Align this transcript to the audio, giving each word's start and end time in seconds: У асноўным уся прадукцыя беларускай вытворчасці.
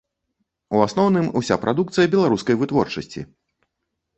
У 0.77 0.79
асноўным 0.85 1.27
уся 1.41 1.57
прадукцыя 1.65 2.07
беларускай 2.15 2.59
вытворчасці. 2.63 3.21